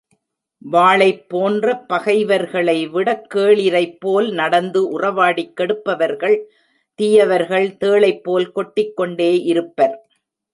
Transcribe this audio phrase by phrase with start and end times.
[0.61, 6.37] வாளைப் போன்ற பகைவர்களை விடக் கேளிரைப் போல் நடந்து உறவாடிக் கெடுப்பவர்கள்
[6.99, 9.95] தீயவர்கள் தேளைப்போல் கொட்டிக்கொண்டே இருப்பர்.